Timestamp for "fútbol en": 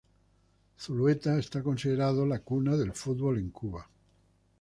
2.91-3.51